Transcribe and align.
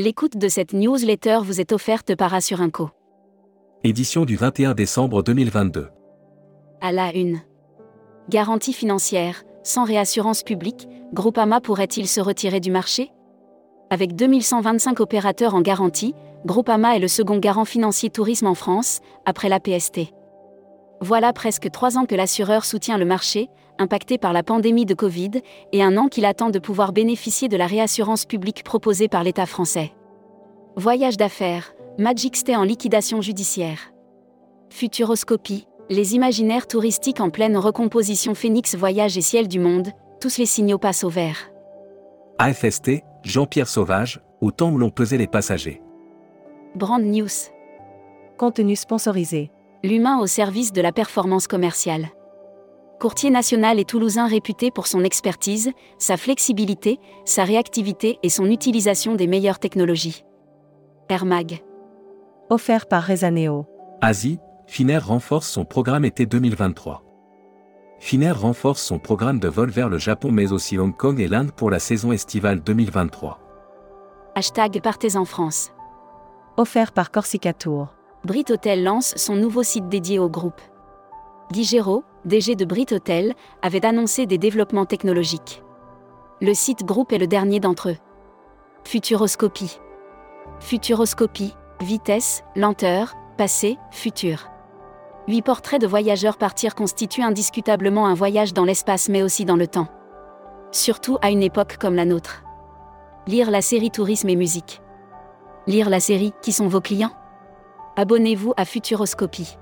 L'écoute 0.00 0.36
de 0.36 0.46
cette 0.46 0.74
newsletter 0.74 1.40
vous 1.42 1.60
est 1.60 1.72
offerte 1.72 2.14
par 2.14 2.32
Assurinco. 2.32 2.90
Édition 3.82 4.24
du 4.24 4.36
21 4.36 4.74
décembre 4.74 5.24
2022. 5.24 5.88
À 6.80 6.92
la 6.92 7.12
une. 7.16 7.40
Garantie 8.28 8.72
financière, 8.72 9.42
sans 9.64 9.82
réassurance 9.82 10.44
publique, 10.44 10.86
Groupama 11.12 11.60
pourrait-il 11.60 12.06
se 12.06 12.20
retirer 12.20 12.60
du 12.60 12.70
marché? 12.70 13.10
Avec 13.90 14.14
2125 14.14 15.00
opérateurs 15.00 15.56
en 15.56 15.62
garantie, 15.62 16.14
Groupama 16.46 16.94
est 16.94 17.00
le 17.00 17.08
second 17.08 17.38
garant 17.38 17.64
financier 17.64 18.08
tourisme 18.08 18.46
en 18.46 18.54
France, 18.54 19.00
après 19.26 19.48
la 19.48 19.58
PST. 19.58 20.12
Voilà 21.00 21.32
presque 21.32 21.70
trois 21.70 21.96
ans 21.96 22.06
que 22.06 22.14
l'assureur 22.14 22.64
soutient 22.64 22.98
le 22.98 23.04
marché, 23.04 23.48
impacté 23.78 24.18
par 24.18 24.32
la 24.32 24.42
pandémie 24.42 24.86
de 24.86 24.94
Covid, 24.94 25.30
et 25.72 25.82
un 25.82 25.96
an 25.96 26.08
qu'il 26.08 26.24
attend 26.24 26.50
de 26.50 26.58
pouvoir 26.58 26.92
bénéficier 26.92 27.48
de 27.48 27.56
la 27.56 27.66
réassurance 27.66 28.24
publique 28.24 28.64
proposée 28.64 29.08
par 29.08 29.22
l'État 29.22 29.46
français. 29.46 29.92
Voyage 30.76 31.16
d'affaires, 31.16 31.72
Magic 31.98 32.36
Stay 32.36 32.56
en 32.56 32.64
liquidation 32.64 33.20
judiciaire. 33.20 33.92
Futuroscopie, 34.70 35.66
les 35.88 36.14
imaginaires 36.14 36.66
touristiques 36.66 37.20
en 37.20 37.30
pleine 37.30 37.56
recomposition 37.56 38.34
Phoenix 38.34 38.74
Voyage 38.74 39.16
et 39.16 39.22
Ciel 39.22 39.48
du 39.48 39.58
Monde, 39.60 39.88
tous 40.20 40.38
les 40.38 40.46
signaux 40.46 40.78
passent 40.78 41.04
au 41.04 41.08
vert. 41.08 41.50
AFST, 42.38 43.02
Jean-Pierre 43.24 43.68
Sauvage, 43.68 44.20
au 44.40 44.50
temps 44.50 44.70
où 44.70 44.78
l'on 44.78 44.90
pesait 44.90 45.16
les 45.16 45.26
passagers. 45.26 45.82
Brand 46.74 47.02
News. 47.02 47.28
Contenu 48.36 48.76
sponsorisé. 48.76 49.50
L'humain 49.84 50.18
au 50.18 50.26
service 50.26 50.72
de 50.72 50.80
la 50.80 50.90
performance 50.90 51.46
commerciale. 51.46 52.08
Courtier 52.98 53.30
national 53.30 53.78
et 53.78 53.84
toulousain 53.84 54.26
réputé 54.26 54.72
pour 54.72 54.88
son 54.88 55.04
expertise, 55.04 55.70
sa 55.98 56.16
flexibilité, 56.16 56.98
sa 57.24 57.44
réactivité 57.44 58.18
et 58.24 58.28
son 58.28 58.46
utilisation 58.46 59.14
des 59.14 59.28
meilleures 59.28 59.60
technologies. 59.60 60.24
Air 61.08 61.24
Mag. 61.24 61.62
Offert 62.50 62.88
par 62.88 63.04
Rezaneo. 63.04 63.66
Asie, 64.00 64.40
Finnair 64.66 65.06
renforce 65.06 65.46
son 65.46 65.64
programme 65.64 66.04
été 66.04 66.26
2023. 66.26 67.04
Finnair 68.00 68.40
renforce 68.40 68.82
son 68.82 68.98
programme 68.98 69.38
de 69.38 69.46
vol 69.46 69.70
vers 69.70 69.88
le 69.88 69.98
Japon 69.98 70.32
mais 70.32 70.50
aussi 70.50 70.76
Hong 70.76 70.96
Kong 70.96 71.20
et 71.20 71.28
l'Inde 71.28 71.52
pour 71.52 71.70
la 71.70 71.78
saison 71.78 72.10
estivale 72.10 72.60
2023. 72.62 73.38
Hashtag 74.34 74.80
Partez 74.82 75.16
en 75.16 75.24
France. 75.24 75.70
Offert 76.56 76.90
par 76.90 77.12
Corsica 77.12 77.52
Tour. 77.52 77.94
Brit 78.24 78.46
Hotel 78.50 78.82
lance 78.82 79.14
son 79.16 79.36
nouveau 79.36 79.62
site 79.62 79.88
dédié 79.88 80.18
au 80.18 80.28
groupe. 80.28 80.60
Géraud, 81.54 82.04
DG 82.24 82.56
de 82.56 82.64
Brit 82.64 82.86
Hotel, 82.90 83.34
avait 83.62 83.86
annoncé 83.86 84.26
des 84.26 84.38
développements 84.38 84.86
technologiques. 84.86 85.62
Le 86.40 86.52
site 86.52 86.84
groupe 86.84 87.12
est 87.12 87.18
le 87.18 87.26
dernier 87.26 87.60
d'entre 87.60 87.90
eux. 87.90 87.96
Futuroscopie. 88.84 89.78
Futuroscopie, 90.60 91.54
vitesse, 91.80 92.42
lenteur, 92.56 93.14
passé, 93.36 93.78
futur. 93.92 94.48
Huit 95.28 95.42
portraits 95.42 95.80
de 95.80 95.86
voyageurs 95.86 96.38
partir 96.38 96.74
constituent 96.74 97.22
indiscutablement 97.22 98.06
un 98.06 98.14
voyage 98.14 98.52
dans 98.52 98.64
l'espace 98.64 99.08
mais 99.08 99.22
aussi 99.22 99.44
dans 99.44 99.56
le 99.56 99.66
temps. 99.68 99.88
Surtout 100.72 101.18
à 101.22 101.30
une 101.30 101.42
époque 101.42 101.76
comme 101.78 101.94
la 101.94 102.04
nôtre. 102.04 102.42
Lire 103.26 103.50
la 103.50 103.62
série 103.62 103.90
Tourisme 103.90 104.28
et 104.28 104.36
musique. 104.36 104.82
Lire 105.66 105.88
la 105.88 106.00
série 106.00 106.32
Qui 106.42 106.52
sont 106.52 106.68
vos 106.68 106.80
clients? 106.80 107.12
Abonnez-vous 107.98 108.54
à 108.56 108.64
Futuroscopie. 108.64 109.58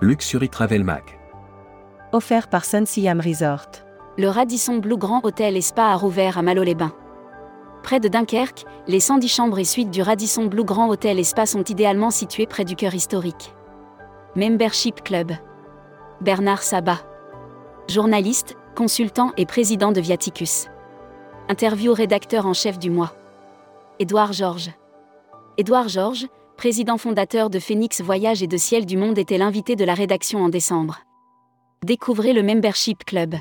Luxury 0.00 0.48
Travel 0.48 0.84
Mag. 0.84 1.02
Offert 2.12 2.48
par 2.48 2.64
Sun 2.64 2.86
Siam 2.86 3.20
Resort. 3.20 3.68
Le 4.16 4.28
Radisson 4.28 4.78
Blue 4.78 4.96
Grand 4.96 5.22
Hôtel 5.22 5.58
et 5.58 5.60
Spa 5.60 5.88
a 5.88 5.96
rouvert 5.96 6.38
à 6.38 6.42
Malo-les-Bains. 6.42 6.94
Près 7.82 8.00
de 8.00 8.08
Dunkerque, 8.08 8.64
les 8.86 9.00
110 9.00 9.28
chambres 9.28 9.58
et 9.58 9.64
suites 9.64 9.90
du 9.90 10.00
Radisson 10.00 10.46
Blue 10.46 10.64
Grand 10.64 10.88
Hôtel 10.88 11.18
et 11.18 11.24
Spa 11.24 11.44
sont 11.44 11.62
idéalement 11.64 12.10
situées 12.10 12.46
près 12.46 12.64
du 12.64 12.74
cœur 12.74 12.94
historique. 12.94 13.54
Membership 14.34 15.02
Club. 15.02 15.32
Bernard 16.22 16.62
Sabat. 16.62 17.00
Journaliste, 17.86 18.56
consultant 18.74 19.32
et 19.36 19.44
président 19.44 19.92
de 19.92 20.00
Viaticus. 20.00 20.68
Interview 21.50 21.92
rédacteur 21.92 22.46
en 22.46 22.54
chef 22.54 22.78
du 22.78 22.88
mois. 22.88 23.12
Édouard 23.98 24.32
Georges. 24.32 24.70
Édouard 25.58 25.90
Georges, 25.90 26.28
président 26.62 26.96
fondateur 26.96 27.50
de 27.50 27.58
Phoenix 27.58 28.00
Voyage 28.00 28.40
et 28.40 28.46
de 28.46 28.56
Ciel 28.56 28.86
du 28.86 28.96
Monde, 28.96 29.18
était 29.18 29.36
l'invité 29.36 29.74
de 29.74 29.84
la 29.84 29.94
rédaction 29.94 30.44
en 30.44 30.48
décembre. 30.48 31.00
Découvrez 31.84 32.32
le 32.32 32.44
Membership 32.44 33.04
Club. 33.04 33.34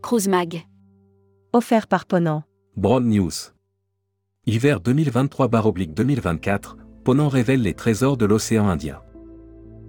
Cruise 0.00 0.26
Mag. 0.26 0.62
Offert 1.52 1.86
par 1.86 2.06
Ponant. 2.06 2.44
Broad 2.78 3.04
News. 3.04 3.30
Hiver 4.46 4.80
2023-2024, 4.80 6.76
Ponant 7.04 7.28
révèle 7.28 7.60
les 7.60 7.74
trésors 7.74 8.16
de 8.16 8.24
l'océan 8.24 8.70
Indien. 8.70 9.02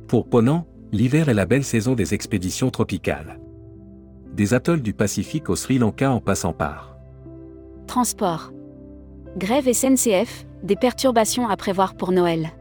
Pour 0.09 0.28
Ponant, 0.28 0.68
l'hiver 0.91 1.29
est 1.29 1.33
la 1.33 1.45
belle 1.45 1.63
saison 1.63 1.94
des 1.94 2.13
expéditions 2.13 2.69
tropicales. 2.69 3.39
Des 4.33 4.53
atolls 4.53 4.81
du 4.81 4.94
Pacifique 4.94 5.50
au 5.50 5.56
Sri 5.56 5.78
Lanka 5.78 6.12
en 6.12 6.19
passant 6.19 6.51
par. 6.51 6.97
Transport. 7.88 8.51
Grève 9.38 9.72
SNCF, 9.72 10.45
des 10.64 10.76
perturbations 10.76 11.48
à 11.48 11.58
prévoir 11.58 11.96
pour 11.96 12.12
Noël. 12.12 12.52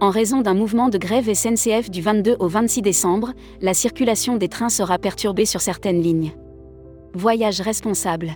En 0.00 0.10
raison 0.10 0.40
d'un 0.40 0.54
mouvement 0.54 0.88
de 0.88 0.96
grève 0.96 1.32
SNCF 1.32 1.90
du 1.90 2.00
22 2.00 2.36
au 2.38 2.48
26 2.48 2.80
décembre, 2.80 3.32
la 3.60 3.74
circulation 3.74 4.36
des 4.36 4.48
trains 4.48 4.70
sera 4.70 4.98
perturbée 4.98 5.44
sur 5.44 5.60
certaines 5.60 6.00
lignes. 6.00 6.32
Voyage 7.12 7.60
responsable. 7.60 8.30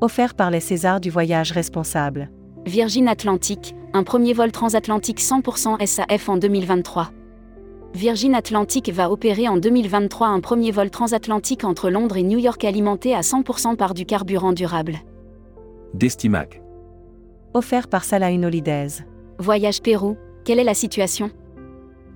Offert 0.00 0.34
par 0.34 0.50
les 0.50 0.60
Césars 0.60 1.00
du 1.00 1.10
voyage 1.10 1.52
responsable. 1.52 2.30
Virgin 2.64 3.06
Atlantic, 3.06 3.74
un 3.92 4.02
premier 4.02 4.32
vol 4.32 4.50
transatlantique 4.50 5.20
100% 5.20 5.84
SAF 5.84 6.28
en 6.28 6.38
2023. 6.38 7.10
Virgin 7.94 8.34
Atlantic 8.34 8.90
va 8.90 9.10
opérer 9.10 9.48
en 9.48 9.58
2023 9.58 10.28
un 10.28 10.40
premier 10.40 10.70
vol 10.70 10.88
transatlantique 10.88 11.64
entre 11.64 11.90
Londres 11.90 12.16
et 12.16 12.22
New 12.22 12.38
York 12.38 12.64
alimenté 12.64 13.14
à 13.14 13.20
100% 13.20 13.76
par 13.76 13.92
du 13.92 14.06
carburant 14.06 14.52
durable. 14.52 15.00
Destimac. 15.92 16.61
Offert 17.54 17.86
par 17.86 18.02
Salahin 18.02 18.44
Holidays. 18.44 19.04
Voyage 19.38 19.82
Pérou, 19.82 20.16
quelle 20.42 20.58
est 20.58 20.64
la 20.64 20.72
situation? 20.72 21.30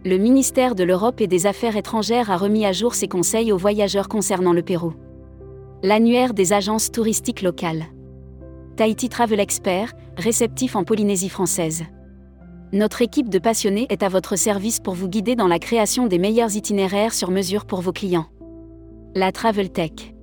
Le 0.02 0.16
ministère 0.16 0.74
de 0.74 0.82
l'Europe 0.82 1.20
et 1.20 1.26
des 1.26 1.44
Affaires 1.46 1.76
étrangères 1.76 2.30
a 2.30 2.38
remis 2.38 2.64
à 2.64 2.72
jour 2.72 2.94
ses 2.94 3.06
conseils 3.06 3.52
aux 3.52 3.58
voyageurs 3.58 4.08
concernant 4.08 4.54
le 4.54 4.62
Pérou. 4.62 4.94
L'annuaire 5.82 6.32
des 6.32 6.54
agences 6.54 6.90
touristiques 6.90 7.42
locales. 7.42 7.84
Tahiti 8.76 9.10
Travel 9.10 9.38
Expert, 9.38 9.92
réceptif 10.16 10.74
en 10.74 10.84
Polynésie 10.84 11.28
française. 11.28 11.84
Notre 12.72 13.02
équipe 13.02 13.28
de 13.28 13.38
passionnés 13.38 13.86
est 13.90 14.02
à 14.02 14.08
votre 14.08 14.36
service 14.36 14.80
pour 14.80 14.94
vous 14.94 15.08
guider 15.08 15.36
dans 15.36 15.48
la 15.48 15.58
création 15.58 16.06
des 16.06 16.18
meilleurs 16.18 16.56
itinéraires 16.56 17.12
sur 17.12 17.30
mesure 17.30 17.66
pour 17.66 17.82
vos 17.82 17.92
clients. 17.92 18.26
La 19.14 19.32
Travel 19.32 19.70
Tech. 19.70 20.14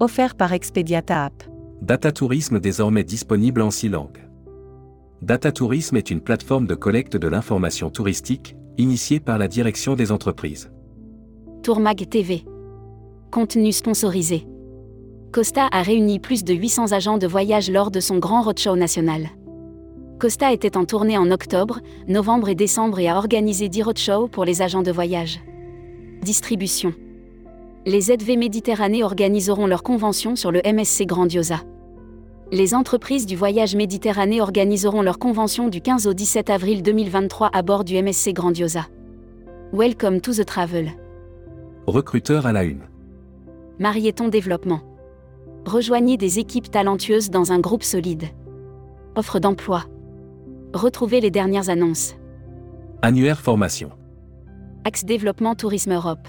Offert 0.00 0.34
par 0.34 0.52
Expediata 0.52 1.26
App. 1.26 1.44
Data 1.80 2.10
Tourisme 2.10 2.58
désormais 2.58 3.04
disponible 3.04 3.62
en 3.62 3.70
six 3.70 3.88
langues. 3.88 4.18
Data 5.22 5.52
Tourisme 5.52 5.96
est 5.96 6.10
une 6.10 6.20
plateforme 6.20 6.66
de 6.66 6.74
collecte 6.74 7.16
de 7.16 7.28
l'information 7.28 7.90
touristique, 7.90 8.56
initiée 8.76 9.20
par 9.20 9.38
la 9.38 9.46
direction 9.46 9.94
des 9.94 10.10
entreprises. 10.10 10.72
Tourmag 11.62 12.08
TV. 12.08 12.44
Contenu 13.30 13.70
sponsorisé. 13.70 14.48
Costa 15.30 15.68
a 15.70 15.82
réuni 15.82 16.18
plus 16.18 16.42
de 16.42 16.52
800 16.52 16.90
agents 16.90 17.18
de 17.18 17.28
voyage 17.28 17.70
lors 17.70 17.92
de 17.92 18.00
son 18.00 18.18
grand 18.18 18.42
roadshow 18.42 18.74
national. 18.74 19.28
Costa 20.18 20.52
était 20.52 20.76
en 20.76 20.86
tournée 20.86 21.16
en 21.16 21.30
octobre, 21.30 21.78
novembre 22.08 22.48
et 22.48 22.56
décembre 22.56 22.98
et 22.98 23.08
a 23.08 23.16
organisé 23.16 23.68
10 23.68 23.82
roadshows 23.84 24.26
pour 24.26 24.44
les 24.44 24.60
agents 24.60 24.82
de 24.82 24.90
voyage. 24.90 25.38
Distribution. 26.22 26.94
Les 27.86 28.00
ZV 28.00 28.36
Méditerranée 28.36 29.04
organiseront 29.04 29.68
leur 29.68 29.84
convention 29.84 30.34
sur 30.34 30.50
le 30.50 30.60
MSC 30.64 31.06
Grandiosa. 31.06 31.60
Les 32.52 32.74
entreprises 32.74 33.24
du 33.24 33.34
voyage 33.34 33.74
Méditerranée 33.74 34.42
organiseront 34.42 35.00
leur 35.00 35.18
convention 35.18 35.68
du 35.68 35.80
15 35.80 36.06
au 36.06 36.12
17 36.12 36.50
avril 36.50 36.82
2023 36.82 37.48
à 37.50 37.62
bord 37.62 37.82
du 37.82 37.96
MSC 37.96 38.34
Grandiosa. 38.34 38.88
Welcome 39.72 40.20
to 40.20 40.34
the 40.34 40.44
travel. 40.44 40.92
Recruteur 41.86 42.44
à 42.44 42.52
la 42.52 42.64
une. 42.64 42.82
Marieton 43.78 44.28
Développement. 44.28 44.82
Rejoignez 45.64 46.18
des 46.18 46.40
équipes 46.40 46.70
talentueuses 46.70 47.30
dans 47.30 47.52
un 47.52 47.58
groupe 47.58 47.84
solide. 47.84 48.24
Offre 49.16 49.40
d'emploi. 49.40 49.84
Retrouvez 50.74 51.22
les 51.22 51.30
dernières 51.30 51.70
annonces. 51.70 52.16
Annuaire 53.00 53.40
formation. 53.40 53.92
Axe 54.84 55.06
Développement 55.06 55.54
Tourisme 55.54 55.92
Europe. 55.94 56.28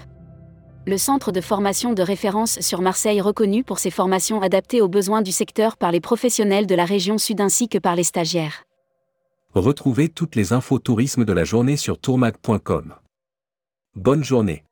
Le 0.86 0.98
centre 0.98 1.32
de 1.32 1.40
formation 1.40 1.94
de 1.94 2.02
référence 2.02 2.60
sur 2.60 2.82
Marseille 2.82 3.22
reconnu 3.22 3.64
pour 3.64 3.78
ses 3.78 3.90
formations 3.90 4.42
adaptées 4.42 4.82
aux 4.82 4.88
besoins 4.88 5.22
du 5.22 5.32
secteur 5.32 5.78
par 5.78 5.90
les 5.90 6.00
professionnels 6.00 6.66
de 6.66 6.74
la 6.74 6.84
région 6.84 7.16
sud 7.16 7.40
ainsi 7.40 7.68
que 7.68 7.78
par 7.78 7.96
les 7.96 8.04
stagiaires. 8.04 8.64
Retrouvez 9.54 10.10
toutes 10.10 10.36
les 10.36 10.52
infos 10.52 10.78
tourisme 10.78 11.24
de 11.24 11.32
la 11.32 11.44
journée 11.44 11.78
sur 11.78 11.98
tourmag.com. 11.98 12.94
Bonne 13.94 14.24
journée. 14.24 14.64